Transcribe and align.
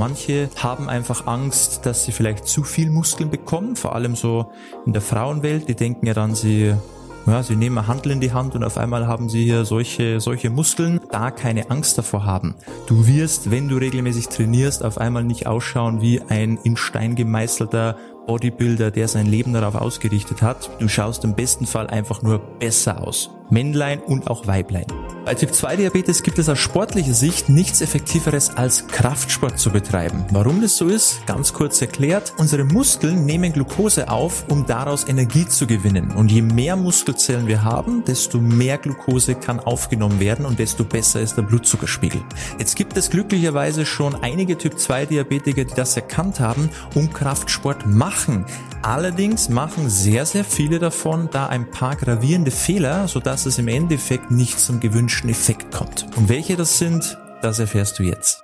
Manche 0.00 0.48
haben 0.56 0.88
einfach 0.88 1.26
Angst, 1.26 1.84
dass 1.84 2.06
sie 2.06 2.12
vielleicht 2.12 2.46
zu 2.46 2.62
viel 2.62 2.88
Muskeln 2.88 3.28
bekommen, 3.28 3.76
vor 3.76 3.94
allem 3.94 4.16
so 4.16 4.50
in 4.86 4.94
der 4.94 5.02
Frauenwelt. 5.02 5.68
Die 5.68 5.74
denken 5.74 6.06
ja 6.06 6.14
dann, 6.14 6.34
sie 6.34 6.74
ja, 7.26 7.42
sie 7.42 7.54
nehmen 7.54 7.76
ein 7.76 7.86
Handel 7.86 8.12
in 8.12 8.20
die 8.20 8.32
Hand 8.32 8.54
und 8.54 8.64
auf 8.64 8.78
einmal 8.78 9.06
haben 9.06 9.28
sie 9.28 9.44
hier 9.44 9.66
solche, 9.66 10.18
solche 10.18 10.48
Muskeln. 10.48 11.00
Da 11.10 11.30
keine 11.30 11.70
Angst 11.70 11.98
davor 11.98 12.24
haben. 12.24 12.54
Du 12.86 13.06
wirst, 13.06 13.50
wenn 13.50 13.68
du 13.68 13.76
regelmäßig 13.76 14.28
trainierst, 14.28 14.82
auf 14.82 14.96
einmal 14.96 15.22
nicht 15.22 15.46
ausschauen 15.46 16.00
wie 16.00 16.22
ein 16.22 16.58
in 16.64 16.78
Stein 16.78 17.14
gemeißelter 17.14 17.96
Bodybuilder, 18.30 18.92
der 18.92 19.08
sein 19.08 19.26
Leben 19.26 19.54
darauf 19.54 19.74
ausgerichtet 19.74 20.40
hat. 20.40 20.70
Du 20.78 20.86
schaust 20.86 21.24
im 21.24 21.34
besten 21.34 21.66
Fall 21.66 21.88
einfach 21.88 22.22
nur 22.22 22.38
besser 22.38 23.04
aus. 23.04 23.30
Männlein 23.50 23.98
und 23.98 24.30
auch 24.30 24.46
Weiblein. 24.46 24.86
Bei 25.24 25.34
Typ 25.34 25.52
2 25.52 25.76
Diabetes 25.76 26.22
gibt 26.22 26.38
es 26.38 26.48
aus 26.48 26.58
sportlicher 26.58 27.12
Sicht 27.12 27.48
nichts 27.48 27.80
effektiveres 27.82 28.56
als 28.56 28.86
Kraftsport 28.86 29.58
zu 29.58 29.70
betreiben. 29.70 30.24
Warum 30.30 30.62
das 30.62 30.76
so 30.76 30.88
ist, 30.88 31.26
ganz 31.26 31.52
kurz 31.52 31.80
erklärt. 31.82 32.32
Unsere 32.38 32.64
Muskeln 32.64 33.26
nehmen 33.26 33.52
Glucose 33.52 34.08
auf, 34.08 34.44
um 34.48 34.66
daraus 34.66 35.06
Energie 35.06 35.46
zu 35.46 35.66
gewinnen. 35.66 36.12
Und 36.12 36.30
je 36.30 36.42
mehr 36.42 36.76
Muskelzellen 36.76 37.46
wir 37.48 37.64
haben, 37.64 38.02
desto 38.04 38.38
mehr 38.38 38.78
Glucose 38.78 39.34
kann 39.34 39.60
aufgenommen 39.60 40.20
werden 40.20 40.46
und 40.46 40.58
desto 40.58 40.84
besser 40.84 41.20
ist 41.20 41.36
der 41.36 41.42
Blutzuckerspiegel. 41.42 42.22
Jetzt 42.58 42.76
gibt 42.76 42.96
es 42.96 43.10
glücklicherweise 43.10 43.84
schon 43.84 44.14
einige 44.22 44.56
Typ 44.56 44.78
2 44.78 45.06
Diabetiker, 45.06 45.64
die 45.64 45.74
das 45.74 45.96
erkannt 45.96 46.40
haben 46.40 46.70
und 46.94 47.12
Kraftsport 47.12 47.86
machen. 47.86 48.19
Allerdings 48.82 49.48
machen 49.48 49.90
sehr, 49.90 50.24
sehr 50.26 50.44
viele 50.44 50.78
davon 50.78 51.28
da 51.30 51.46
ein 51.46 51.70
paar 51.70 51.96
gravierende 51.96 52.50
Fehler, 52.50 53.08
sodass 53.08 53.46
es 53.46 53.58
im 53.58 53.68
Endeffekt 53.68 54.30
nicht 54.30 54.58
zum 54.58 54.80
gewünschten 54.80 55.30
Effekt 55.30 55.70
kommt. 55.70 56.06
Und 56.16 56.28
welche 56.28 56.56
das 56.56 56.78
sind, 56.78 57.18
das 57.42 57.58
erfährst 57.58 57.98
du 57.98 58.02
jetzt. 58.02 58.42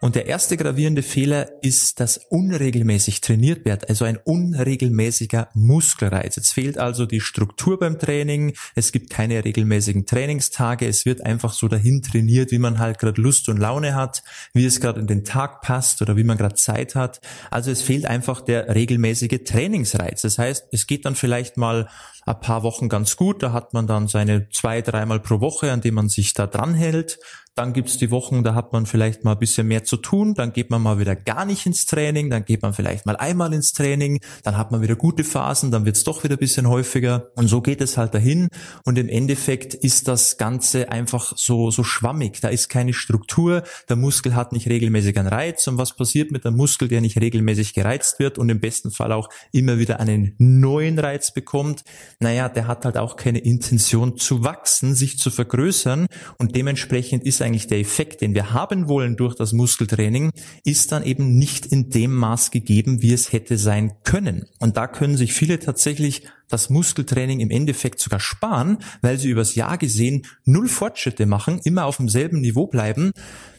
Und 0.00 0.14
der 0.14 0.26
erste 0.26 0.56
gravierende 0.56 1.02
Fehler 1.02 1.48
ist, 1.62 2.00
dass 2.00 2.18
unregelmäßig 2.28 3.20
trainiert 3.20 3.64
wird, 3.64 3.88
also 3.88 4.04
ein 4.04 4.16
unregelmäßiger 4.16 5.48
Muskelreiz. 5.54 6.36
Jetzt 6.36 6.52
fehlt 6.52 6.78
also 6.78 7.06
die 7.06 7.20
Struktur 7.20 7.78
beim 7.78 7.98
Training, 7.98 8.54
es 8.74 8.92
gibt 8.92 9.10
keine 9.10 9.44
regelmäßigen 9.44 10.06
Trainingstage, 10.06 10.86
es 10.86 11.04
wird 11.04 11.24
einfach 11.24 11.52
so 11.52 11.68
dahin 11.68 12.02
trainiert, 12.02 12.50
wie 12.50 12.58
man 12.58 12.78
halt 12.78 12.98
gerade 12.98 13.20
Lust 13.20 13.48
und 13.48 13.58
Laune 13.58 13.94
hat, 13.94 14.22
wie 14.52 14.66
es 14.66 14.80
gerade 14.80 15.00
in 15.00 15.06
den 15.06 15.24
Tag 15.24 15.62
passt 15.62 16.02
oder 16.02 16.16
wie 16.16 16.24
man 16.24 16.38
gerade 16.38 16.54
Zeit 16.54 16.94
hat. 16.94 17.20
Also 17.50 17.70
es 17.70 17.82
fehlt 17.82 18.06
einfach 18.06 18.40
der 18.40 18.74
regelmäßige 18.74 19.40
Trainingsreiz. 19.44 20.22
Das 20.22 20.38
heißt, 20.38 20.68
es 20.72 20.86
geht 20.86 21.04
dann 21.04 21.14
vielleicht 21.14 21.56
mal 21.56 21.88
ein 22.28 22.40
paar 22.40 22.62
Wochen 22.62 22.88
ganz 22.88 23.16
gut, 23.16 23.42
da 23.42 23.52
hat 23.52 23.74
man 23.74 23.86
dann 23.86 24.08
seine 24.08 24.48
zwei, 24.50 24.82
dreimal 24.82 25.20
pro 25.20 25.40
Woche, 25.40 25.72
an 25.72 25.80
dem 25.80 25.94
man 25.94 26.08
sich 26.08 26.34
da 26.34 26.46
dran 26.46 26.74
hält. 26.74 27.18
Dann 27.58 27.72
gibt's 27.72 27.98
die 27.98 28.12
Wochen, 28.12 28.44
da 28.44 28.54
hat 28.54 28.72
man 28.72 28.86
vielleicht 28.86 29.24
mal 29.24 29.32
ein 29.32 29.38
bisschen 29.40 29.66
mehr 29.66 29.82
zu 29.82 29.96
tun, 29.96 30.34
dann 30.34 30.52
geht 30.52 30.70
man 30.70 30.80
mal 30.80 31.00
wieder 31.00 31.16
gar 31.16 31.44
nicht 31.44 31.66
ins 31.66 31.86
Training, 31.86 32.30
dann 32.30 32.44
geht 32.44 32.62
man 32.62 32.72
vielleicht 32.72 33.04
mal 33.04 33.16
einmal 33.16 33.52
ins 33.52 33.72
Training, 33.72 34.20
dann 34.44 34.56
hat 34.56 34.70
man 34.70 34.80
wieder 34.80 34.94
gute 34.94 35.24
Phasen, 35.24 35.72
dann 35.72 35.84
wird's 35.84 36.04
doch 36.04 36.22
wieder 36.22 36.36
ein 36.36 36.38
bisschen 36.38 36.68
häufiger. 36.68 37.32
Und 37.34 37.48
so 37.48 37.60
geht 37.60 37.80
es 37.80 37.96
halt 37.96 38.14
dahin. 38.14 38.46
Und 38.84 38.96
im 38.96 39.08
Endeffekt 39.08 39.74
ist 39.74 40.06
das 40.06 40.36
Ganze 40.36 40.92
einfach 40.92 41.32
so, 41.34 41.72
so 41.72 41.82
schwammig, 41.82 42.40
da 42.40 42.46
ist 42.46 42.68
keine 42.68 42.92
Struktur, 42.92 43.64
der 43.88 43.96
Muskel 43.96 44.36
hat 44.36 44.52
nicht 44.52 44.68
regelmäßig 44.68 45.18
einen 45.18 45.26
Reiz. 45.26 45.66
Und 45.66 45.78
was 45.78 45.96
passiert 45.96 46.30
mit 46.30 46.44
dem 46.44 46.54
Muskel, 46.54 46.86
der 46.86 47.00
nicht 47.00 47.20
regelmäßig 47.20 47.74
gereizt 47.74 48.20
wird 48.20 48.38
und 48.38 48.50
im 48.50 48.60
besten 48.60 48.92
Fall 48.92 49.10
auch 49.10 49.30
immer 49.50 49.78
wieder 49.78 49.98
einen 49.98 50.36
neuen 50.38 50.96
Reiz 51.00 51.32
bekommt, 51.34 51.82
naja, 52.20 52.48
der 52.48 52.66
hat 52.66 52.84
halt 52.84 52.96
auch 52.96 53.16
keine 53.16 53.38
Intention 53.38 54.16
zu 54.16 54.42
wachsen, 54.42 54.94
sich 54.94 55.18
zu 55.18 55.30
vergrößern 55.30 56.06
und 56.38 56.56
dementsprechend 56.56 57.24
ist 57.24 57.42
eigentlich 57.42 57.68
der 57.68 57.78
Effekt, 57.78 58.20
den 58.20 58.34
wir 58.34 58.52
haben 58.52 58.88
wollen 58.88 59.16
durch 59.16 59.36
das 59.36 59.52
Muskeltraining, 59.52 60.32
ist 60.64 60.90
dann 60.90 61.04
eben 61.04 61.38
nicht 61.38 61.66
in 61.66 61.90
dem 61.90 62.14
Maß 62.14 62.50
gegeben, 62.50 63.02
wie 63.02 63.12
es 63.12 63.32
hätte 63.32 63.56
sein 63.56 63.92
können. 64.02 64.46
Und 64.58 64.76
da 64.76 64.88
können 64.88 65.16
sich 65.16 65.32
viele 65.32 65.60
tatsächlich 65.60 66.24
das 66.48 66.70
Muskeltraining 66.70 67.40
im 67.40 67.50
Endeffekt 67.50 68.00
sogar 68.00 68.20
sparen, 68.20 68.78
weil 69.02 69.18
sie 69.18 69.28
übers 69.28 69.54
Jahr 69.54 69.78
gesehen 69.78 70.26
null 70.44 70.68
Fortschritte 70.68 71.26
machen, 71.26 71.60
immer 71.64 71.84
auf 71.84 71.98
demselben 71.98 72.40
Niveau 72.40 72.66
bleiben. 72.66 73.12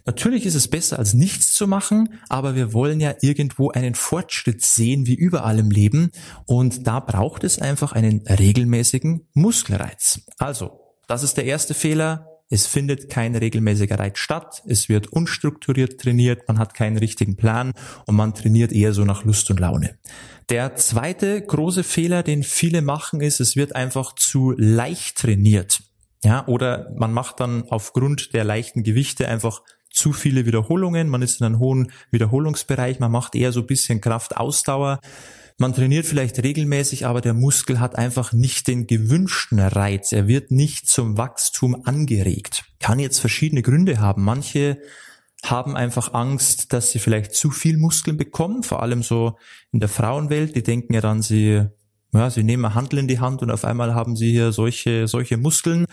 Natürlich 0.06 0.46
ist 0.46 0.56
es 0.56 0.68
besser 0.68 0.98
als 0.98 1.14
nichts 1.14 1.54
zu 1.54 1.68
machen, 1.68 2.20
aber 2.30 2.56
wir 2.56 2.74
wollen 2.74 3.00
ja 3.00 3.14
irgendwo 3.22 3.70
einen 3.70 3.96
Fortschritt 3.96 4.64
sehen, 4.64 5.06
wie 5.06 5.14
überall 5.16 5.60
im 5.60 5.70
Leben. 5.70 6.12
Und 6.46 6.88
da 6.88 7.00
braucht 7.00 7.44
es 7.44 7.60
einfach 7.60 7.92
einen 7.92 8.26
regelmäßigen 8.28 9.28
Muskelreiz. 9.34 10.22
Also, 10.38 10.80
das 11.08 11.24
ist 11.24 11.38
der 11.38 11.46
erste 11.46 11.74
Fehler. 11.74 12.39
Es 12.52 12.66
findet 12.66 13.10
kein 13.10 13.36
regelmäßiger 13.36 14.00
Reiz 14.00 14.18
statt. 14.18 14.64
Es 14.66 14.90
wird 14.90 15.08
unstrukturiert 15.08 16.02
trainiert. 16.02 16.48
Man 16.48 16.58
hat 16.58 16.74
keinen 16.74 16.98
richtigen 16.98 17.36
Plan 17.36 17.74
und 18.06 18.16
man 18.16 18.34
trainiert 18.34 18.72
eher 18.72 18.94
so 18.94 19.06
nach 19.06 19.24
Lust 19.24 19.52
und 19.52 19.60
Laune. 19.60 19.98
Der 20.50 20.76
zweite 20.76 21.40
große 21.42 21.84
Fehler, 21.84 22.24
den 22.24 22.42
viele 22.42 22.82
machen, 22.82 23.22
ist, 23.22 23.40
es 23.40 23.56
wird 23.56 23.76
einfach 23.76 24.16
zu 24.16 24.56
leicht 24.58 25.18
trainiert. 25.18 25.84
Ja, 26.24 26.46
oder 26.48 26.92
man 26.98 27.14
macht 27.14 27.40
dann 27.40 27.66
aufgrund 27.70 28.34
der 28.34 28.44
leichten 28.44 28.84
Gewichte 28.84 29.28
einfach 29.28 29.62
zu 29.92 30.12
viele 30.12 30.48
Wiederholungen. 30.48 31.08
Man 31.08 31.22
ist 31.22 31.40
in 31.40 31.46
einem 31.46 31.60
hohen 31.60 31.92
Wiederholungsbereich. 32.10 33.00
Man 33.00 33.12
macht 33.12 33.36
eher 33.36 33.52
so 33.52 33.62
ein 33.62 33.68
bisschen 33.68 34.02
Kraftausdauer. 34.02 35.00
Man 35.62 35.74
trainiert 35.74 36.06
vielleicht 36.06 36.42
regelmäßig, 36.42 37.06
aber 37.06 37.20
der 37.20 37.34
Muskel 37.34 37.82
hat 37.82 37.98
einfach 37.98 38.32
nicht 38.32 38.70
den 38.70 38.88
gewünschten 38.88 39.60
Reiz. 39.60 40.14
Er 40.14 40.26
wird 40.26 40.52
nicht 40.52 40.88
zum 40.88 41.18
Wachstum 41.18 41.86
angeregt. 41.86 42.64
Kann 42.80 42.98
jetzt 42.98 43.20
verschiedene 43.20 43.62
Gründe 43.62 44.00
haben. 44.00 44.24
Manche 44.24 44.78
haben 45.44 45.76
einfach 45.76 46.14
Angst, 46.14 46.72
dass 46.72 46.92
sie 46.92 47.00
vielleicht 47.00 47.34
zu 47.34 47.52
viel 47.52 47.78
Muskeln 47.78 48.16
bekommen, 48.16 48.64
vor 48.64 48.82
allem 48.82 49.04
so 49.04 49.38
in 49.74 49.82
der 49.82 49.90
Frauenwelt. 49.90 50.56
Die 50.56 50.64
denken 50.64 50.94
ja 50.94 51.02
dann, 51.02 51.22
sie, 51.22 51.66
ja, 52.14 52.30
sie 52.30 52.44
nehmen 52.44 52.64
ein 52.64 52.76
Handel 52.76 53.00
in 53.00 53.10
die 53.10 53.20
Hand 53.20 53.42
und 53.42 53.52
auf 53.52 53.66
einmal 53.66 53.94
haben 53.94 54.16
sie 54.16 54.32
hier 54.32 54.54
solche, 54.54 55.10
solche 55.10 55.36
Muskeln. 55.36 55.86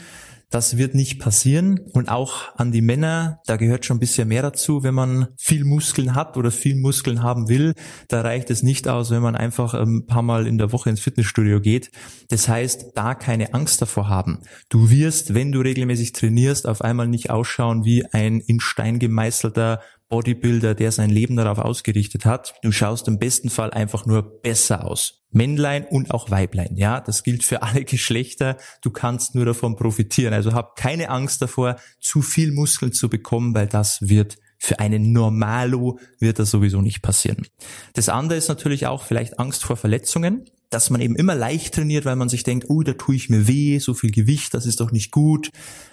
Das 0.50 0.76
wird 0.76 0.94
nicht 0.94 1.18
passieren. 1.18 1.80
Und 1.92 2.08
auch 2.08 2.54
an 2.56 2.70
die 2.70 2.80
Männer, 2.80 3.40
da 3.46 3.56
gehört 3.56 3.84
schon 3.84 3.96
ein 3.96 4.00
bisschen 4.00 4.28
mehr 4.28 4.42
dazu, 4.42 4.82
wenn 4.84 4.94
man 4.94 5.28
viel 5.36 5.64
Muskeln 5.64 6.14
hat 6.14 6.36
oder 6.36 6.50
viel 6.50 6.76
Muskeln 6.76 7.22
haben 7.22 7.48
will. 7.48 7.74
Da 8.08 8.20
reicht 8.20 8.50
es 8.50 8.62
nicht 8.62 8.86
aus, 8.86 9.10
wenn 9.10 9.22
man 9.22 9.34
einfach 9.34 9.74
ein 9.74 10.06
paar 10.06 10.22
Mal 10.22 10.46
in 10.46 10.58
der 10.58 10.72
Woche 10.72 10.90
ins 10.90 11.00
Fitnessstudio 11.00 11.60
geht. 11.60 11.90
Das 12.28 12.48
heißt, 12.48 12.92
da 12.94 13.14
keine 13.14 13.54
Angst 13.54 13.82
davor 13.82 14.08
haben. 14.08 14.42
Du 14.68 14.90
wirst, 14.90 15.34
wenn 15.34 15.50
du 15.50 15.60
regelmäßig 15.60 16.12
trainierst, 16.12 16.68
auf 16.68 16.80
einmal 16.80 17.08
nicht 17.08 17.30
ausschauen 17.30 17.84
wie 17.84 18.04
ein 18.06 18.40
in 18.40 18.60
Stein 18.60 18.98
gemeißelter 18.98 19.80
Bodybuilder, 20.08 20.74
der 20.74 20.92
sein 20.92 21.10
Leben 21.10 21.36
darauf 21.36 21.58
ausgerichtet 21.58 22.24
hat. 22.24 22.54
Du 22.62 22.72
schaust 22.72 23.08
im 23.08 23.18
besten 23.18 23.50
Fall 23.50 23.70
einfach 23.70 24.06
nur 24.06 24.40
besser 24.40 24.84
aus. 24.84 25.24
Männlein 25.30 25.84
und 25.84 26.12
auch 26.12 26.30
Weiblein. 26.30 26.76
Ja, 26.76 27.00
das 27.00 27.22
gilt 27.22 27.42
für 27.42 27.62
alle 27.62 27.84
Geschlechter. 27.84 28.56
Du 28.82 28.90
kannst 28.90 29.34
nur 29.34 29.44
davon 29.44 29.76
profitieren. 29.76 30.32
Also 30.32 30.54
hab 30.54 30.76
keine 30.76 31.10
Angst 31.10 31.42
davor, 31.42 31.76
zu 32.00 32.22
viel 32.22 32.52
Muskeln 32.52 32.92
zu 32.92 33.08
bekommen, 33.08 33.54
weil 33.54 33.66
das 33.66 33.98
wird 34.00 34.38
für 34.58 34.78
einen 34.78 35.12
Normalo 35.12 35.98
wird 36.18 36.38
das 36.38 36.50
sowieso 36.50 36.80
nicht 36.80 37.02
passieren. 37.02 37.46
Das 37.92 38.08
andere 38.08 38.38
ist 38.38 38.48
natürlich 38.48 38.86
auch 38.86 39.02
vielleicht 39.02 39.38
Angst 39.38 39.64
vor 39.64 39.76
Verletzungen 39.76 40.48
dass 40.70 40.90
man 40.90 41.00
eben 41.00 41.14
immer 41.14 41.34
leicht 41.34 41.74
trainiert, 41.74 42.04
weil 42.04 42.16
man 42.16 42.28
sich 42.28 42.42
denkt, 42.42 42.66
oh, 42.68 42.82
da 42.82 42.92
tue 42.92 43.14
ich 43.14 43.30
mir 43.30 43.46
weh, 43.46 43.78
so 43.78 43.94
viel 43.94 44.10
Gewicht, 44.10 44.52
das 44.52 44.66
ist 44.66 44.80
doch 44.80 44.90
nicht 44.90 45.12
gut. 45.12 45.50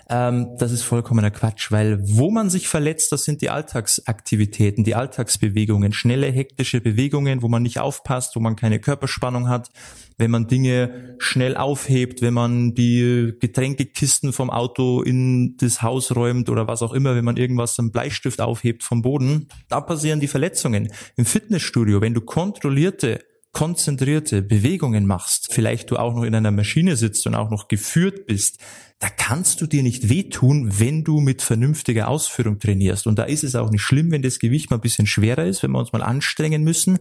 Ähm, 0.09 0.49
das 0.57 0.71
ist 0.71 0.81
vollkommener 0.81 1.31
Quatsch, 1.31 1.71
weil 1.71 1.99
wo 2.01 2.31
man 2.31 2.49
sich 2.49 2.67
verletzt, 2.67 3.11
das 3.11 3.23
sind 3.23 3.41
die 3.41 3.49
Alltagsaktivitäten, 3.49 4.83
die 4.83 4.95
Alltagsbewegungen, 4.95 5.93
schnelle, 5.93 6.31
hektische 6.31 6.81
Bewegungen, 6.81 7.41
wo 7.41 7.47
man 7.47 7.63
nicht 7.63 7.79
aufpasst, 7.79 8.35
wo 8.35 8.39
man 8.39 8.55
keine 8.55 8.79
Körperspannung 8.79 9.47
hat, 9.47 9.69
wenn 10.17 10.31
man 10.31 10.47
Dinge 10.47 11.15
schnell 11.19 11.55
aufhebt, 11.55 12.21
wenn 12.21 12.33
man 12.33 12.73
die 12.73 13.33
Getränkekisten 13.39 14.33
vom 14.33 14.49
Auto 14.49 15.01
in 15.01 15.55
das 15.57 15.81
Haus 15.81 16.15
räumt 16.15 16.49
oder 16.49 16.67
was 16.67 16.81
auch 16.81 16.93
immer, 16.93 17.15
wenn 17.15 17.25
man 17.25 17.37
irgendwas 17.37 17.77
am 17.79 17.91
Bleistift 17.91 18.41
aufhebt 18.41 18.83
vom 18.83 19.01
Boden, 19.01 19.47
da 19.69 19.81
passieren 19.81 20.19
die 20.19 20.27
Verletzungen. 20.27 20.91
Im 21.15 21.25
Fitnessstudio, 21.25 22.01
wenn 22.01 22.13
du 22.13 22.21
kontrollierte 22.21 23.19
konzentrierte 23.53 24.41
Bewegungen 24.41 25.05
machst, 25.05 25.53
vielleicht 25.53 25.91
du 25.91 25.97
auch 25.97 26.13
noch 26.15 26.23
in 26.23 26.35
einer 26.35 26.51
Maschine 26.51 26.97
sitzt 26.97 27.25
und 27.27 27.35
auch 27.35 27.49
noch 27.49 27.67
geführt 27.67 28.25
bist, 28.25 28.57
da 28.99 29.09
kannst 29.09 29.61
du 29.61 29.67
dir 29.67 29.83
nicht 29.83 30.09
wehtun, 30.09 30.79
wenn 30.79 31.03
du 31.03 31.19
mit 31.19 31.41
vernünftiger 31.41 32.07
Ausführung 32.07 32.59
trainierst. 32.59 33.05
Und 33.05 33.19
da 33.19 33.23
ist 33.23 33.43
es 33.43 33.55
auch 33.55 33.69
nicht 33.69 33.81
schlimm, 33.81 34.11
wenn 34.11 34.21
das 34.21 34.39
Gewicht 34.39 34.71
mal 34.71 34.77
ein 34.77 34.81
bisschen 34.81 35.07
schwerer 35.07 35.45
ist, 35.45 35.61
wenn 35.61 35.71
wir 35.71 35.79
uns 35.79 35.93
mal 35.93 36.03
anstrengen 36.03 36.63
müssen. 36.63 36.97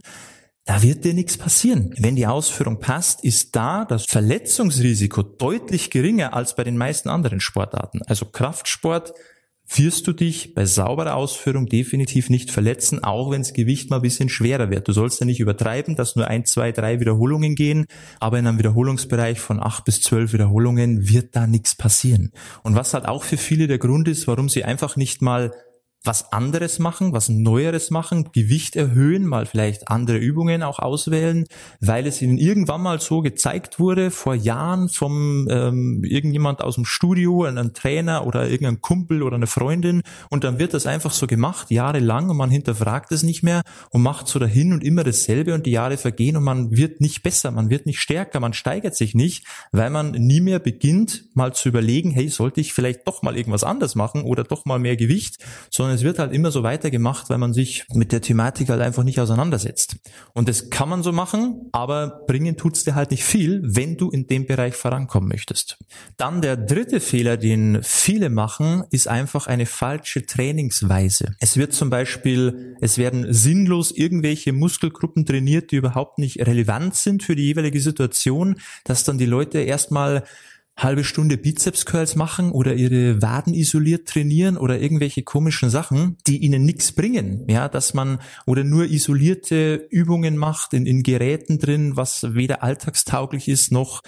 Da 0.65 0.81
wird 0.81 1.03
dir 1.03 1.13
nichts 1.13 1.37
passieren. 1.37 1.93
Wenn 1.97 2.15
die 2.15 2.27
Ausführung 2.27 2.79
passt, 2.79 3.23
ist 3.23 3.55
da 3.55 3.83
das 3.83 4.05
Verletzungsrisiko 4.05 5.23
deutlich 5.23 5.89
geringer 5.89 6.33
als 6.33 6.55
bei 6.55 6.63
den 6.63 6.77
meisten 6.77 7.09
anderen 7.09 7.41
Sportarten. 7.41 8.01
Also 8.03 8.25
Kraftsport 8.25 9.13
wirst 9.67 10.07
du 10.07 10.13
dich 10.13 10.53
bei 10.53 10.65
sauberer 10.65 11.15
Ausführung 11.15 11.67
definitiv 11.67 12.29
nicht 12.29 12.51
verletzen, 12.51 13.03
auch 13.03 13.31
wenn 13.31 13.41
das 13.41 13.53
Gewicht 13.53 13.89
mal 13.89 13.97
ein 13.97 14.01
bisschen 14.01 14.29
schwerer 14.29 14.69
wird. 14.69 14.87
Du 14.87 14.91
sollst 14.91 15.19
ja 15.19 15.25
nicht 15.25 15.39
übertreiben, 15.39 15.95
dass 15.95 16.15
nur 16.15 16.27
ein, 16.27 16.45
zwei, 16.45 16.71
drei 16.71 16.99
Wiederholungen 16.99 17.55
gehen, 17.55 17.85
aber 18.19 18.39
in 18.39 18.47
einem 18.47 18.59
Wiederholungsbereich 18.59 19.39
von 19.39 19.61
acht 19.61 19.85
bis 19.85 20.01
zwölf 20.01 20.33
Wiederholungen 20.33 21.09
wird 21.09 21.35
da 21.35 21.47
nichts 21.47 21.75
passieren. 21.75 22.31
Und 22.61 22.75
was 22.75 22.93
halt 22.93 23.07
auch 23.07 23.23
für 23.23 23.37
viele 23.37 23.67
der 23.67 23.79
Grund 23.79 24.07
ist, 24.07 24.27
warum 24.27 24.49
sie 24.49 24.63
einfach 24.63 24.95
nicht 24.95 25.21
mal 25.21 25.53
was 26.03 26.33
anderes 26.33 26.79
machen, 26.79 27.13
was 27.13 27.29
Neueres 27.29 27.89
machen, 27.89 28.29
Gewicht 28.33 28.75
erhöhen, 28.75 29.25
mal 29.25 29.45
vielleicht 29.45 29.87
andere 29.87 30.17
Übungen 30.17 30.61
auch 30.61 30.79
auswählen, 30.79 31.45
weil 31.79 32.05
es 32.05 32.21
ihnen 32.21 32.37
irgendwann 32.37 32.81
mal 32.81 32.99
so 32.99 33.21
gezeigt 33.21 33.79
wurde, 33.79 34.11
vor 34.11 34.35
Jahren 34.35 34.89
vom 34.89 35.47
ähm, 35.49 36.03
irgendjemand 36.03 36.61
aus 36.61 36.75
dem 36.75 36.85
Studio, 36.85 37.45
ein 37.45 37.73
Trainer 37.73 38.27
oder 38.27 38.49
irgendein 38.49 38.81
Kumpel 38.81 39.23
oder 39.23 39.37
eine 39.37 39.47
Freundin 39.47 40.01
und 40.29 40.43
dann 40.43 40.59
wird 40.59 40.73
das 40.73 40.85
einfach 40.85 41.11
so 41.11 41.25
gemacht, 41.25 41.71
jahrelang 41.71 42.29
und 42.29 42.37
man 42.37 42.49
hinterfragt 42.49 43.11
es 43.13 43.23
nicht 43.23 43.43
mehr 43.43 43.61
und 43.89 44.01
macht 44.01 44.27
so 44.27 44.39
dahin 44.39 44.73
und 44.73 44.83
immer 44.83 45.03
dasselbe 45.03 45.53
und 45.53 45.65
die 45.65 45.71
Jahre 45.71 45.97
vergehen 45.97 46.35
und 46.35 46.43
man 46.43 46.75
wird 46.75 46.99
nicht 46.99 47.23
besser, 47.23 47.51
man 47.51 47.69
wird 47.69 47.85
nicht 47.85 47.99
stärker, 47.99 48.41
man 48.41 48.53
steigert 48.53 48.95
sich 48.95 49.15
nicht, 49.15 49.45
weil 49.71 49.89
man 49.89 50.11
nie 50.11 50.41
mehr 50.41 50.59
beginnt, 50.59 51.25
mal 51.33 51.53
zu 51.53 51.69
überlegen, 51.69 52.11
hey, 52.11 52.27
sollte 52.27 52.59
ich 52.59 52.73
vielleicht 52.73 53.07
doch 53.07 53.21
mal 53.21 53.37
irgendwas 53.37 53.63
anders 53.63 53.95
machen 53.95 54.23
oder 54.23 54.43
doch 54.43 54.65
mal 54.65 54.79
mehr 54.79 54.97
Gewicht, 54.97 55.37
sondern 55.69 55.92
sondern 55.93 55.99
es 55.99 56.03
wird 56.03 56.19
halt 56.19 56.33
immer 56.33 56.51
so 56.51 56.63
weitergemacht, 56.63 57.29
weil 57.29 57.37
man 57.37 57.53
sich 57.53 57.85
mit 57.93 58.11
der 58.11 58.21
Thematik 58.21 58.69
halt 58.69 58.81
einfach 58.81 59.03
nicht 59.03 59.19
auseinandersetzt. 59.19 59.97
Und 60.33 60.49
das 60.49 60.69
kann 60.69 60.89
man 60.89 61.03
so 61.03 61.11
machen, 61.11 61.69
aber 61.71 62.23
bringen 62.27 62.57
tut's 62.57 62.83
dir 62.83 62.95
halt 62.95 63.11
nicht 63.11 63.23
viel, 63.23 63.61
wenn 63.63 63.97
du 63.97 64.09
in 64.09 64.27
dem 64.27 64.45
Bereich 64.45 64.75
vorankommen 64.75 65.29
möchtest. 65.29 65.77
Dann 66.17 66.41
der 66.41 66.57
dritte 66.57 66.99
Fehler, 66.99 67.37
den 67.37 67.79
viele 67.83 68.29
machen, 68.29 68.83
ist 68.89 69.07
einfach 69.07 69.47
eine 69.47 69.65
falsche 69.65 70.25
Trainingsweise. 70.25 71.35
Es 71.39 71.57
wird 71.57 71.73
zum 71.73 71.89
Beispiel, 71.89 72.75
es 72.81 72.97
werden 72.97 73.31
sinnlos 73.31 73.91
irgendwelche 73.91 74.53
Muskelgruppen 74.53 75.25
trainiert, 75.25 75.71
die 75.71 75.75
überhaupt 75.75 76.17
nicht 76.17 76.39
relevant 76.39 76.95
sind 76.95 77.23
für 77.23 77.35
die 77.35 77.43
jeweilige 77.43 77.79
Situation, 77.79 78.55
dass 78.83 79.03
dann 79.03 79.17
die 79.17 79.25
Leute 79.25 79.59
erstmal 79.59 80.23
halbe 80.75 81.03
Stunde 81.03 81.37
Bizeps 81.37 81.85
Curls 81.85 82.15
machen 82.15 82.51
oder 82.51 82.73
ihre 82.73 83.21
Waden 83.21 83.53
isoliert 83.53 84.07
trainieren 84.07 84.57
oder 84.57 84.79
irgendwelche 84.79 85.23
komischen 85.23 85.69
Sachen, 85.69 86.17
die 86.27 86.39
ihnen 86.39 86.65
nichts 86.65 86.91
bringen, 86.91 87.45
ja, 87.47 87.69
dass 87.69 87.93
man 87.93 88.19
oder 88.45 88.63
nur 88.63 88.85
isolierte 88.85 89.87
Übungen 89.91 90.37
macht 90.37 90.73
in, 90.73 90.85
in 90.85 91.03
Geräten 91.03 91.59
drin, 91.59 91.95
was 91.95 92.33
weder 92.33 92.63
alltagstauglich 92.63 93.47
ist 93.47 93.71
noch 93.71 94.01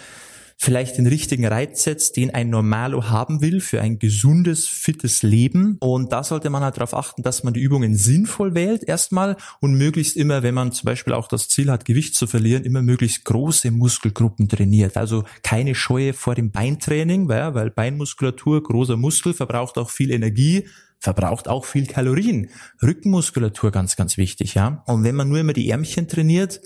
vielleicht 0.58 0.98
den 0.98 1.08
richtigen 1.08 1.46
Reiz 1.46 1.84
setzt, 1.84 2.16
den 2.18 2.34
ein 2.34 2.50
Normalo 2.50 3.10
haben 3.10 3.42
will 3.42 3.60
für 3.60 3.82
ein 3.82 4.00
gesundes, 4.00 4.68
fittes 4.68 5.22
Leben. 5.22 5.78
Und 5.80 6.12
da 6.12 6.24
sollte 6.24 6.50
man 6.50 6.64
halt 6.64 6.78
darauf 6.78 6.94
achten, 6.94 7.24
dass 7.24 7.44
man 7.44 7.54
die 7.54 7.62
Übungen 7.62 7.96
sinnvoll 7.96 8.56
wählt 8.56 8.84
erstmal 8.84 9.36
und 9.60 9.76
möglichst 9.76 10.16
immer, 10.16 10.44
wenn 10.44 10.56
man 10.56 10.72
zum 10.72 10.86
Beispiel 10.86 11.14
auch 11.14 11.28
das 11.28 11.50
Ziel 11.50 11.70
hat, 11.70 11.86
Gewicht 11.86 12.16
zu 12.16 12.26
verlieren, 12.28 12.64
immer 12.64 12.82
möglichst 12.82 13.26
große 13.26 13.72
Muskelgruppen 13.72 14.48
trainiert. 14.48 14.98
Also 14.98 15.24
keine 15.44 15.76
Scheue 15.76 16.14
vor 16.14 16.36
dem 16.36 16.52
Beintraining, 16.52 17.28
weil, 17.28 17.54
weil 17.54 17.70
Beinmuskulatur, 17.70 18.64
großer 18.64 18.98
Muskel, 18.98 19.34
verbraucht 19.34 19.78
auch 19.78 19.90
viel 19.90 20.12
Energie 20.12 20.66
verbraucht 20.98 21.48
auch 21.48 21.66
viel 21.66 21.86
Kalorien. 21.86 22.50
Rückenmuskulatur 22.82 23.70
ganz, 23.70 23.96
ganz 23.96 24.18
wichtig, 24.18 24.56
ja. 24.56 24.82
Und 24.88 25.04
wenn 25.04 25.14
man 25.14 25.30
nur 25.30 25.38
immer 25.38 25.54
die 25.54 25.70
Ärmchen 25.70 26.08
trainiert, 26.08 26.62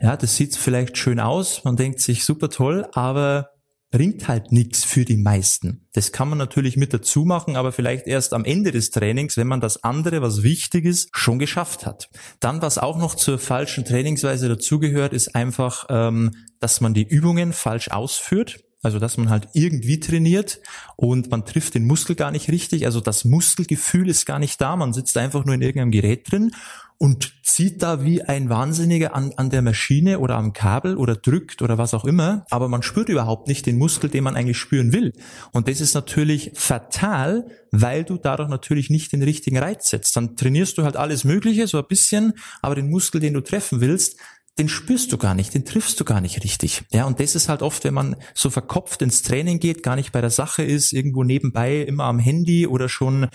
ja, 0.00 0.16
das 0.16 0.36
sieht 0.36 0.56
vielleicht 0.56 0.98
schön 0.98 1.20
aus, 1.20 1.64
man 1.64 1.76
denkt 1.76 2.00
sich 2.00 2.24
super 2.24 2.50
toll, 2.50 2.86
aber 2.92 3.50
bringt 3.94 4.26
halt 4.26 4.50
nichts 4.50 4.82
für 4.82 5.04
die 5.04 5.16
meisten. 5.16 5.86
Das 5.92 6.10
kann 6.10 6.28
man 6.28 6.36
natürlich 6.36 6.76
mit 6.76 6.92
dazu 6.92 7.24
machen, 7.24 7.54
aber 7.54 7.70
vielleicht 7.70 8.08
erst 8.08 8.32
am 8.32 8.44
Ende 8.44 8.72
des 8.72 8.90
Trainings, 8.90 9.36
wenn 9.36 9.46
man 9.46 9.60
das 9.60 9.84
andere, 9.84 10.20
was 10.20 10.42
wichtig 10.42 10.84
ist, 10.84 11.10
schon 11.12 11.38
geschafft 11.38 11.86
hat. 11.86 12.08
Dann, 12.40 12.60
was 12.60 12.78
auch 12.78 12.98
noch 12.98 13.14
zur 13.14 13.38
falschen 13.38 13.84
Trainingsweise 13.84 14.48
dazugehört, 14.48 15.12
ist 15.12 15.36
einfach, 15.36 15.86
ähm, 15.90 16.32
dass 16.58 16.80
man 16.80 16.92
die 16.92 17.06
Übungen 17.06 17.52
falsch 17.52 17.86
ausführt. 17.86 18.64
Also 18.82 18.98
dass 18.98 19.16
man 19.16 19.30
halt 19.30 19.48
irgendwie 19.54 19.98
trainiert 19.98 20.60
und 20.96 21.30
man 21.30 21.46
trifft 21.46 21.74
den 21.74 21.86
Muskel 21.86 22.16
gar 22.16 22.30
nicht 22.30 22.50
richtig. 22.50 22.84
Also 22.84 23.00
das 23.00 23.24
Muskelgefühl 23.24 24.10
ist 24.10 24.26
gar 24.26 24.38
nicht 24.38 24.60
da. 24.60 24.76
Man 24.76 24.92
sitzt 24.92 25.16
einfach 25.16 25.46
nur 25.46 25.54
in 25.54 25.62
irgendeinem 25.62 25.90
Gerät 25.90 26.30
drin 26.30 26.50
und 26.98 27.34
zieht 27.42 27.82
da 27.82 28.04
wie 28.04 28.22
ein 28.22 28.48
Wahnsinniger 28.48 29.14
an, 29.14 29.32
an 29.36 29.50
der 29.50 29.62
Maschine 29.62 30.20
oder 30.20 30.36
am 30.36 30.52
Kabel 30.52 30.96
oder 30.96 31.16
drückt 31.16 31.60
oder 31.60 31.76
was 31.76 31.94
auch 31.94 32.04
immer, 32.04 32.46
aber 32.50 32.68
man 32.68 32.82
spürt 32.82 33.08
überhaupt 33.08 33.48
nicht 33.48 33.66
den 33.66 33.78
Muskel, 33.78 34.08
den 34.10 34.24
man 34.24 34.36
eigentlich 34.36 34.58
spüren 34.58 34.92
will. 34.92 35.12
Und 35.52 35.68
das 35.68 35.80
ist 35.80 35.94
natürlich 35.94 36.52
fatal, 36.54 37.46
weil 37.70 38.04
du 38.04 38.16
dadurch 38.16 38.48
natürlich 38.48 38.90
nicht 38.90 39.12
den 39.12 39.22
richtigen 39.22 39.58
Reiz 39.58 39.90
setzt. 39.90 40.16
Dann 40.16 40.36
trainierst 40.36 40.78
du 40.78 40.84
halt 40.84 40.96
alles 40.96 41.24
Mögliche, 41.24 41.66
so 41.66 41.78
ein 41.78 41.86
bisschen, 41.88 42.34
aber 42.62 42.74
den 42.74 42.90
Muskel, 42.90 43.20
den 43.20 43.34
du 43.34 43.40
treffen 43.40 43.80
willst, 43.80 44.18
den 44.58 44.68
spürst 44.68 45.12
du 45.12 45.18
gar 45.18 45.34
nicht, 45.34 45.52
den 45.52 45.64
triffst 45.64 45.98
du 45.98 46.04
gar 46.04 46.20
nicht 46.20 46.44
richtig. 46.44 46.84
Ja, 46.92 47.06
und 47.06 47.18
das 47.18 47.34
ist 47.34 47.48
halt 47.48 47.62
oft, 47.62 47.82
wenn 47.82 47.94
man 47.94 48.16
so 48.34 48.50
verkopft 48.50 49.02
ins 49.02 49.22
Training 49.22 49.58
geht, 49.58 49.82
gar 49.82 49.96
nicht 49.96 50.12
bei 50.12 50.20
der 50.20 50.30
Sache 50.30 50.62
ist, 50.62 50.92
irgendwo 50.92 51.24
nebenbei 51.24 51.80
immer 51.80 52.04
am 52.04 52.20
Handy 52.20 52.68
oder 52.68 52.88
schon 52.88 53.28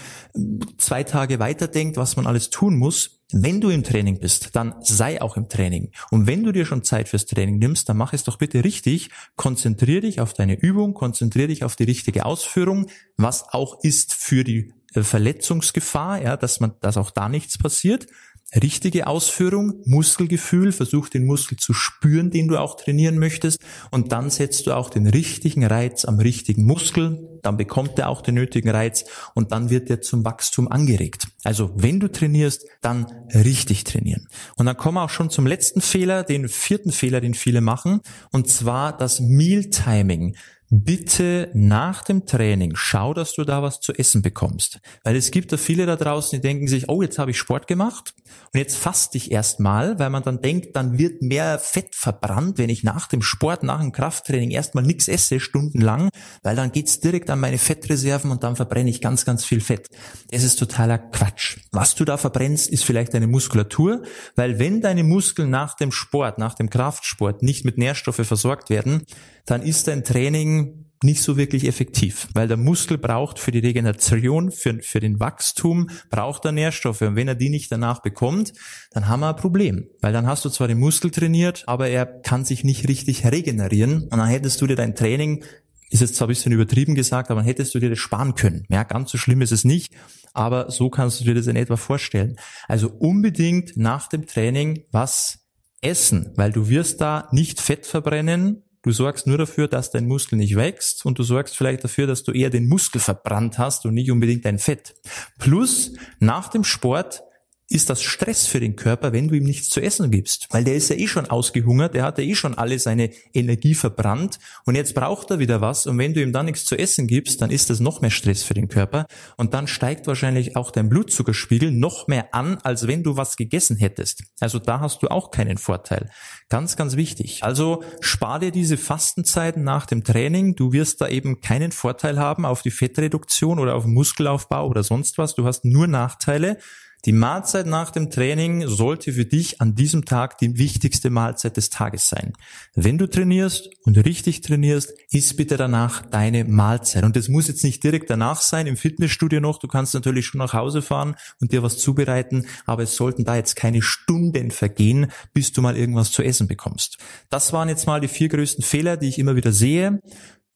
zwei 0.78 1.04
Tage 1.04 1.40
weiterdenkt, 1.40 1.98
was 1.98 2.16
man 2.16 2.26
alles 2.26 2.50
tun 2.50 2.78
muss, 2.78 3.19
wenn 3.32 3.62
du 3.62 3.70
im 3.70 3.84
Training 3.84 4.20
bist, 4.20 4.56
dann 4.56 4.76
sei 4.82 5.22
auch 5.22 5.38
im 5.38 5.50
Training. 5.50 5.92
Und 6.10 6.28
wenn 6.28 6.44
du 6.44 6.52
dir 6.52 6.66
schon 6.66 6.84
Zeit 6.84 7.10
fürs 7.10 7.26
Training 7.26 7.60
nimmst, 7.60 7.88
dann 7.88 7.98
mach 7.98 8.14
es 8.14 8.24
doch 8.24 8.38
bitte 8.38 8.64
richtig. 8.64 9.10
Konzentrier 9.36 10.02
dich 10.02 10.20
auf 10.20 10.34
deine 10.34 10.60
Übung, 10.60 10.94
konzentrier 10.94 11.48
dich 11.48 11.64
auf 11.64 11.76
die 11.76 11.84
richtige 11.84 12.26
Ausführung, 12.26 12.88
was 13.18 13.48
auch 13.50 13.84
ist 13.84 14.14
für 14.14 14.44
die 14.44 14.74
äh, 14.96 15.04
Verletzungsgefahr, 15.04 16.22
ja, 16.24 16.38
dass 16.38 16.60
man, 16.60 16.74
dass 16.82 16.98
auch 16.98 17.12
da 17.12 17.30
nichts 17.30 17.58
passiert 17.58 18.08
richtige 18.56 19.08
Ausführung, 19.08 19.82
Muskelgefühl, 19.86 20.72
versuch 20.72 21.10
den 21.10 21.26
Muskel 21.26 21.58
zu 21.58 21.74
spüren, 21.74 22.32
den 22.32 22.48
du 22.48 22.58
auch 22.58 22.76
trainieren 22.76 23.20
möchtest 23.20 23.60
und 23.92 24.12
dann 24.12 24.30
setzt 24.30 24.68
du 24.68 24.76
auch 24.76 24.90
den 24.90 25.08
richtigen 25.08 25.66
Reiz 25.66 26.06
am 26.06 26.20
richtigen 26.20 26.66
Muskel, 26.66 27.29
dann 27.42 27.58
bekommt 27.58 27.98
er 28.00 28.10
auch 28.10 28.22
den 28.22 28.36
nötigen 28.36 28.70
Reiz 28.70 29.06
und 29.34 29.52
dann 29.52 29.70
wird 29.70 29.90
er 29.90 30.02
zum 30.02 30.26
Wachstum 30.26 30.68
angeregt. 30.68 31.28
Also 31.44 31.72
wenn 31.76 32.00
du 32.00 32.12
trainierst, 32.12 32.66
dann 32.82 33.06
richtig 33.34 33.84
trainieren. 33.84 34.28
Und 34.58 34.66
dann 34.66 34.78
kommen 34.78 34.96
wir 34.96 35.04
auch 35.04 35.10
schon 35.10 35.30
zum 35.30 35.48
letzten 35.48 35.82
Fehler, 35.82 36.24
den 36.24 36.48
vierten 36.48 36.92
Fehler, 36.92 37.22
den 37.22 37.34
viele 37.34 37.62
machen, 37.62 38.02
und 38.32 38.48
zwar 38.48 38.96
das 38.96 39.20
Meal-Timing 39.20 40.36
bitte 40.70 41.50
nach 41.54 42.04
dem 42.04 42.26
Training 42.26 42.76
schau, 42.76 43.14
dass 43.14 43.34
du 43.34 43.44
da 43.44 43.64
was 43.64 43.80
zu 43.80 43.94
essen 43.94 44.22
bekommst. 44.22 44.80
Weil 45.04 45.16
es 45.16 45.32
gibt 45.32 45.52
da 45.52 45.58
viele 45.58 45.86
da 45.86 45.96
draußen, 45.96 46.38
die 46.38 46.42
denken 46.42 46.68
sich, 46.68 46.90
oh, 46.90 47.02
jetzt 47.02 47.18
habe 47.18 47.32
ich 47.32 47.40
Sport 47.40 47.68
gemacht 47.68 48.14
und 48.54 48.60
jetzt 48.60 48.78
faste 48.78 49.18
ich 49.18 49.32
erstmal, 49.32 49.98
weil 49.98 50.12
man 50.12 50.24
dann 50.24 50.42
denkt, 50.42 50.76
dann 50.76 50.98
wird 50.98 51.22
mehr 51.22 51.58
Fett 51.58 51.96
verbrannt, 51.96 52.58
wenn 52.58 52.70
ich 52.70 52.84
nach 52.84 53.08
dem 53.08 53.22
Sport, 53.22 53.64
nach 53.64 53.82
dem 53.82 53.92
Krafttraining 53.92 54.52
erstmal 54.52 54.84
nichts 54.84 55.08
esse, 55.08 55.40
stundenlang, 55.40 56.10
weil 56.44 56.56
dann 56.56 56.72
geht's 56.72 57.00
direkt 57.00 57.30
an 57.32 57.40
meine 57.40 57.58
Fettreserven 57.58 58.30
und 58.30 58.44
dann 58.44 58.56
verbrenne 58.56 58.90
ich 58.90 59.02
ganz, 59.02 59.26
ganz 59.26 59.46
viel 59.46 59.62
Fett. 59.62 59.90
Es 60.30 60.44
ist 60.44 60.58
totaler 60.58 61.00
Quatsch. 61.00 61.58
Was 61.72 61.96
du 61.96 62.06
da 62.06 62.18
verbrennst, 62.18 62.70
ist 62.70 62.86
vielleicht 62.86 63.14
deine 63.16 63.28
Muskulatur, 63.28 64.04
weil 64.36 64.60
wenn 64.60 64.82
deine 64.82 65.04
Muskeln 65.04 65.50
nach 65.50 65.76
dem 65.76 65.92
Sport, 65.92 66.38
nach 66.38 66.54
dem 66.54 66.70
Kraftsport 66.70 67.42
nicht 67.42 67.66
mit 67.66 67.78
Nährstoffe 67.78 68.26
versorgt 68.26 68.70
werden, 68.70 69.04
dann 69.46 69.64
ist 69.64 69.88
dein 69.88 70.04
Training 70.04 70.59
nicht 71.04 71.22
so 71.22 71.38
wirklich 71.38 71.66
effektiv, 71.66 72.28
weil 72.34 72.48
der 72.48 72.58
Muskel 72.58 72.98
braucht 72.98 73.40
für 73.40 73.52
die 73.52 73.60
Regeneration, 73.60 74.52
für, 74.52 74.82
für 74.82 75.00
den 75.00 75.20
Wachstum, 75.20 75.90
braucht 76.10 76.44
er 76.46 76.52
Nährstoffe. 76.52 77.02
Und 77.02 77.16
wenn 77.16 77.28
er 77.28 77.36
die 77.36 77.50
nicht 77.50 77.72
danach 77.72 78.02
bekommt, 78.02 78.54
dann 78.92 79.08
haben 79.08 79.22
wir 79.22 79.30
ein 79.30 79.36
Problem. 79.36 79.88
Weil 80.02 80.12
dann 80.12 80.28
hast 80.28 80.44
du 80.44 80.50
zwar 80.50 80.68
den 80.68 80.80
Muskel 80.80 81.12
trainiert, 81.12 81.64
aber 81.68 81.88
er 81.88 82.06
kann 82.06 82.44
sich 82.44 82.64
nicht 82.64 82.88
richtig 82.90 83.26
regenerieren. 83.26 84.04
Und 84.04 84.18
dann 84.18 84.28
hättest 84.28 84.60
du 84.62 84.68
dir 84.68 84.76
dein 84.76 84.96
Training, 84.96 85.46
ist 85.90 86.02
jetzt 86.02 86.16
zwar 86.16 86.28
ein 86.28 86.30
bisschen 86.30 86.52
übertrieben 86.52 86.96
gesagt, 86.96 87.32
aber 87.32 87.40
dann 87.40 87.48
hättest 87.48 87.74
du 87.74 87.80
dir 87.80 87.90
das 87.90 88.00
sparen 88.00 88.36
können. 88.36 88.66
Ja, 88.70 88.84
ganz 88.84 89.12
so 89.12 89.18
schlimm 89.18 89.42
ist 89.42 89.54
es 89.54 89.64
nicht, 89.64 89.94
aber 90.34 90.70
so 90.70 90.90
kannst 90.90 91.22
du 91.22 91.24
dir 91.24 91.34
das 91.34 91.48
in 91.48 91.56
etwa 91.56 91.78
vorstellen. 91.78 92.36
Also 92.68 92.90
unbedingt 92.90 93.78
nach 93.78 94.08
dem 94.10 94.28
Training 94.28 94.84
was 94.92 95.40
essen, 95.82 96.34
weil 96.36 96.52
du 96.52 96.68
wirst 96.68 97.00
da 97.00 97.30
nicht 97.32 97.62
Fett 97.62 97.86
verbrennen, 97.86 98.64
Du 98.90 98.94
sorgst 98.94 99.28
nur 99.28 99.38
dafür, 99.38 99.68
dass 99.68 99.92
dein 99.92 100.08
Muskel 100.08 100.40
nicht 100.40 100.56
wächst 100.56 101.06
und 101.06 101.20
du 101.20 101.22
sorgst 101.22 101.56
vielleicht 101.56 101.84
dafür, 101.84 102.08
dass 102.08 102.24
du 102.24 102.32
eher 102.32 102.50
den 102.50 102.68
Muskel 102.68 103.00
verbrannt 103.00 103.60
hast 103.60 103.86
und 103.86 103.94
nicht 103.94 104.10
unbedingt 104.10 104.46
dein 104.46 104.58
Fett. 104.58 104.96
Plus, 105.38 105.94
nach 106.20 106.48
dem 106.48 106.64
Sport 106.64 107.22
ist 107.70 107.90
das 107.90 108.02
Stress 108.02 108.48
für 108.48 108.60
den 108.60 108.76
Körper, 108.76 109.14
wenn 109.14 109.28
du 109.28 109.36
ihm 109.36 109.44
nichts 109.44 109.70
zu 109.70 109.80
essen 109.80 110.10
gibst. 110.10 110.48
Weil 110.50 110.64
der 110.64 110.76
ist 110.76 110.90
ja 110.90 110.96
eh 110.96 111.08
schon 111.08 111.30
ausgehungert, 111.30 111.94
der 111.94 112.04
hat 112.04 112.18
ja 112.18 112.24
eh 112.24 112.36
schon 112.36 112.58
alle 112.58 112.80
seine 112.80 113.12
Energie 113.34 113.76
verbrannt 113.76 114.40
und 114.66 114.76
jetzt 114.76 114.96
braucht 114.96 115.30
er 115.32 115.40
wieder 115.40 115.62
was 115.62 115.86
und 115.86 115.98
wenn 115.98 116.14
du 116.14 116.22
ihm 116.22 116.34
dann 116.34 116.48
nichts 116.48 116.66
zu 116.66 116.78
essen 116.78 117.08
gibst, 117.08 117.42
dann 117.42 117.52
ist 117.52 117.70
das 117.70 117.80
noch 117.80 118.02
mehr 118.02 118.10
Stress 118.10 118.44
für 118.44 118.56
den 118.56 118.68
Körper 118.68 119.06
und 119.38 119.54
dann 119.54 119.68
steigt 119.68 120.08
wahrscheinlich 120.08 120.56
auch 120.56 120.72
dein 120.72 120.90
Blutzuckerspiegel 120.90 121.72
noch 121.72 122.08
mehr 122.08 122.34
an, 122.34 122.58
als 122.64 122.88
wenn 122.88 123.04
du 123.04 123.18
was 123.18 123.38
gegessen 123.38 123.78
hättest. 123.78 124.24
Also 124.40 124.58
da 124.58 124.80
hast 124.80 125.04
du 125.04 125.08
auch 125.08 125.32
keinen 125.32 125.58
Vorteil. 125.58 126.10
Ganz, 126.50 126.76
ganz 126.76 126.96
wichtig. 126.96 127.44
Also 127.44 127.84
spar 128.02 128.40
dir 128.40 128.52
diese 128.52 128.78
Fastenzeiten 128.78 129.64
nach 129.64 129.86
dem 129.86 130.04
Training. 130.04 130.56
Du 130.56 130.74
wirst 130.74 131.02
da 131.02 131.08
eben 131.08 131.42
keinen 131.42 131.72
Vorteil 131.72 132.20
haben 132.20 132.46
auf 132.46 132.64
die 132.64 132.72
Fettreduktion 132.72 133.60
oder 133.60 133.76
auf 133.76 133.86
Muskelaufbau 133.86 134.68
oder 134.68 134.82
sonst 134.82 135.20
was. 135.20 135.36
Du 135.36 135.46
hast 135.46 135.66
nur 135.66 135.86
Nachteile. 135.86 136.58
Die 137.06 137.14
Mahlzeit 137.14 137.66
nach 137.66 137.92
dem 137.92 138.10
Training 138.10 138.68
sollte 138.68 139.14
für 139.14 139.26
dich 139.26 139.62
an 139.62 139.74
diesem 139.74 140.04
Tag 140.04 140.38
die 140.38 140.58
wichtigste 140.58 141.10
Mahlzeit 141.10 141.56
des 141.56 141.70
Tages 141.70 142.10
sein. 142.10 142.34
Wenn 142.76 142.98
du 142.98 143.08
trainierst 143.08 143.70
und 143.86 143.98
richtig 143.98 144.42
trainierst, 144.42 144.94
isst 145.10 145.38
bitte 145.38 145.56
danach 145.56 146.06
deine 146.06 146.44
Mahlzeit. 146.44 147.04
Und 147.04 147.16
das 147.16 147.30
muss 147.30 147.48
jetzt 147.48 147.64
nicht 147.64 147.84
direkt 147.84 148.10
danach 148.10 148.42
sein, 148.42 148.68
im 148.68 148.76
Fitnessstudio 148.76 149.40
noch. 149.40 149.60
Du 149.60 149.68
kannst 149.68 149.94
natürlich 149.94 150.26
schon 150.26 150.40
nach 150.40 150.54
Hause 150.54 150.82
fahren 150.82 151.16
und 151.40 151.54
dir 151.54 151.64
was 151.64 151.78
zubereiten, 151.78 152.46
aber 152.66 152.84
es 152.84 152.96
sollten 152.96 153.24
da 153.24 153.36
jetzt 153.36 153.56
keine 153.56 153.82
Stunden 153.82 154.52
vergehen, 154.52 155.12
bis 155.34 155.54
du 155.54 155.62
mal 155.62 155.78
irgendwas 155.78 156.12
zu 156.12 156.22
essen 156.22 156.48
bekommst. 156.48 156.98
Das 157.30 157.54
waren 157.54 157.70
jetzt 157.70 157.88
mal 157.88 158.02
die 158.02 158.10
vier 158.10 158.28
größten 158.28 158.64
Fehler, 158.64 158.98
die 158.98 159.08
ich 159.08 159.20
immer 159.20 159.38
wieder 159.38 159.54
sehe. 159.54 160.02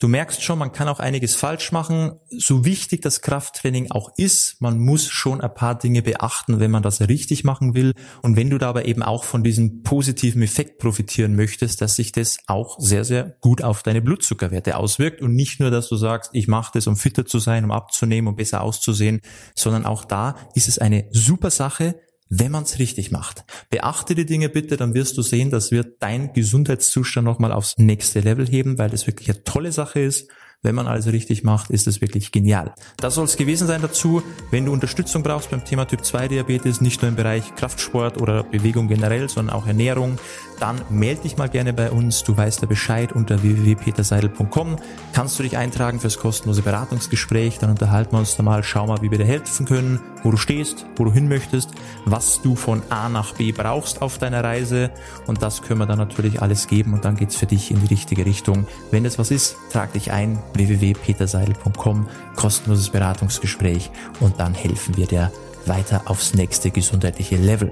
Du 0.03 0.10
merkst 0.10 0.43
schon, 0.43 0.60
man 0.60 0.74
kann 0.74 0.89
auch 0.89 1.00
einiges 1.00 1.33
falsch 1.33 1.72
machen. 1.72 2.19
So 2.29 2.65
wichtig 2.65 3.01
das 3.01 3.22
Krafttraining 3.22 3.89
auch 3.91 4.12
ist, 4.17 4.57
man 4.60 4.77
muss 4.77 5.07
schon 5.07 5.39
ein 5.39 5.53
paar 5.53 5.79
Dinge 5.79 6.01
beachten, 6.01 6.60
wenn 6.60 6.72
man 6.72 6.83
das 6.83 7.00
richtig 7.00 7.45
machen 7.45 7.74
will. 7.74 7.93
Und 8.22 8.36
wenn 8.36 8.50
du 8.50 8.57
dabei 8.57 8.83
eben 8.83 9.01
auch 9.01 9.24
von 9.24 9.45
diesem 9.45 9.81
positiven 9.81 10.41
Effekt 10.41 10.79
profitieren 10.79 11.38
möchtest, 11.38 11.79
dass 11.79 11.95
sich 11.95 12.12
das 12.12 12.39
auch 12.48 12.75
sehr, 12.81 13.05
sehr 13.05 13.38
gut 13.39 13.63
auf 13.63 13.81
deine 13.81 14.01
Blutzuckerwerte 14.01 14.75
auswirkt. 14.75 15.22
Und 15.22 15.36
nicht 15.36 15.62
nur, 15.62 15.72
dass 15.72 15.88
du 15.88 15.95
sagst, 15.95 16.31
ich 16.33 16.50
mache 16.50 16.72
das, 16.74 16.86
um 16.88 16.98
fitter 16.98 17.25
zu 17.25 17.39
sein, 17.39 17.63
um 17.63 17.72
abzunehmen, 17.72 18.27
um 18.27 18.36
besser 18.36 18.60
auszusehen, 18.60 19.22
sondern 19.55 19.86
auch 19.86 20.03
da 20.03 20.36
ist 20.53 20.67
es 20.67 20.79
eine 20.79 21.05
super 21.12 21.50
Sache, 21.50 21.95
wenn 22.40 22.52
man 22.52 22.63
es 22.63 22.80
richtig 22.80 23.12
macht. 23.12 23.44
Beachte 23.70 24.16
die 24.16 24.25
Dinge 24.25 24.50
bitte, 24.50 24.78
dann 24.78 24.94
wirst 24.94 25.18
du 25.18 25.22
sehen, 25.22 25.52
das 25.52 25.72
wird 25.72 26.02
dein 26.02 26.34
Gesundheitszustand 26.34 27.25
nochmal 27.25 27.52
aufs 27.52 27.74
nächste 27.78 28.22
Level 28.22 28.48
heben, 28.48 28.78
weil 28.78 28.90
das 28.90 29.08
wirklich 29.08 29.30
eine 29.30 29.44
tolle 29.44 29.72
Sache 29.72 30.00
ist. 30.00 30.30
Wenn 30.65 30.75
man 30.75 30.88
alles 30.88 31.08
richtig 31.08 31.43
macht, 31.43 31.70
ist 31.72 31.88
es 31.88 32.00
wirklich 32.00 32.32
genial. 32.32 32.74
Das 32.96 33.15
soll 33.15 33.25
es 33.25 33.36
gewesen 33.36 33.67
sein 33.67 33.82
dazu. 33.82 34.24
Wenn 34.50 34.65
du 34.65 34.72
Unterstützung 34.72 35.22
brauchst 35.22 35.51
beim 35.51 35.65
Thema 35.65 35.84
Typ 35.86 36.05
2 36.05 36.29
Diabetes, 36.29 36.79
nicht 36.79 37.01
nur 37.01 37.10
im 37.10 37.17
Bereich 37.17 37.53
Kraftsport 37.55 38.22
oder 38.22 38.43
Bewegung 38.43 38.88
generell, 38.88 39.27
sondern 39.27 39.53
auch 39.53 39.67
Ernährung, 39.67 40.17
dann 40.62 40.79
melde 40.89 41.24
dich 41.24 41.36
mal 41.36 41.50
gerne 41.50 41.74
bei 41.74 41.91
uns. 41.91 42.24
Du 42.24 42.38
weißt 42.38 42.62
ja 42.62 42.67
Bescheid 42.67 43.12
unter 43.12 43.43
www.peterseidel.com. 43.43 44.77
Kannst 45.12 45.38
du 45.38 45.43
dich 45.43 45.58
eintragen 45.58 46.00
fürs 46.00 46.17
kostenlose 46.17 46.62
Beratungsgespräch. 46.62 47.60
Dann 47.60 47.72
unterhalten 47.72 48.13
wir 48.13 48.20
uns 48.20 48.38
da 48.38 48.43
mal, 48.43 48.63
schau 48.63 48.88
mal, 48.88 49.01
wie 49.01 49.12
wir 49.12 49.17
dir 49.17 49.25
helfen 49.25 49.65
können, 49.65 50.00
wo 50.24 50.32
du 50.32 50.38
stehst, 50.38 50.86
wo 50.96 51.03
du 51.03 51.12
hin 51.12 51.27
möchtest, 51.27 51.72
was 52.05 52.41
du 52.41 52.55
von 52.55 52.82
A 52.89 53.10
nach 53.10 53.34
B 53.34 53.51
brauchst 53.51 54.01
auf 54.01 54.17
deiner 54.17 54.46
Reise. 54.46 54.91
Und 55.27 55.41
das 55.41 55.62
können 55.62 55.82
wir 55.82 55.86
dann 55.86 55.98
natürlich 56.00 56.41
alles 56.41 56.67
geben 56.67 56.93
und 56.93 57.03
dann 57.03 57.17
geht's 57.17 57.36
für 57.36 57.48
dich 57.48 57.70
in 57.70 57.82
die 57.82 57.88
richtige 57.88 58.25
Richtung. 58.25 58.65
Wenn 58.91 59.03
das 59.03 59.20
was 59.20 59.32
ist, 59.32 59.58
trag 59.70 59.91
dich 59.91 60.13
ein 60.13 60.39
www.peterseidel.com, 60.55 62.07
kostenloses 62.36 62.89
Beratungsgespräch 62.89 63.91
und 64.19 64.39
dann 64.39 64.53
helfen 64.53 64.98
wir 64.98 65.07
dir 65.07 65.31
weiter 65.65 66.03
aufs 66.05 66.33
nächste 66.33 66.72
gesundheitliche 66.72 67.38
Level. 67.38 67.72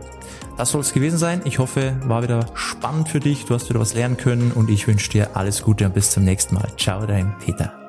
Das 0.57 0.71
soll 0.71 0.81
es 0.81 0.93
gewesen 0.93 1.17
sein. 1.17 1.41
Ich 1.45 1.59
hoffe, 1.59 1.95
war 2.03 2.23
wieder 2.23 2.45
spannend 2.53 3.09
für 3.09 3.19
dich. 3.19 3.45
Du 3.45 3.53
hast 3.53 3.69
wieder 3.69 3.79
was 3.79 3.93
lernen 3.93 4.17
können 4.17 4.51
und 4.51 4.69
ich 4.69 4.88
wünsche 4.88 5.09
dir 5.09 5.35
alles 5.35 5.63
Gute 5.63 5.85
und 5.85 5.93
bis 5.93 6.11
zum 6.11 6.23
nächsten 6.23 6.55
Mal. 6.55 6.67
Ciao, 6.77 7.05
dein 7.05 7.35
Peter. 7.39 7.80